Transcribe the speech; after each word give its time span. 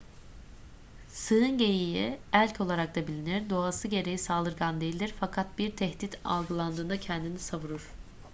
sığın 1.07 1.57
geyiği 1.57 2.19
elk 2.33 2.61
olarak 2.61 2.95
da 2.95 3.07
bilinir 3.07 3.49
doğası 3.49 3.87
gereği 3.87 4.17
saldırgan 4.17 4.81
değildir 4.81 5.15
fakat 5.19 5.57
bir 5.57 5.75
tehdit 5.75 6.19
algıladığında 6.25 6.99
kendini 6.99 7.39
savunur 7.39 7.91